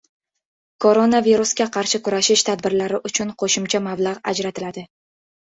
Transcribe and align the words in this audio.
Koronavirusga 0.85 1.67
qarshi 1.75 2.01
kurashish 2.07 2.45
tadbirlari 2.49 3.01
uchun 3.11 3.35
qo‘shimcha 3.45 3.83
mablag‘ 3.91 4.27
ajratiladi 4.35 4.87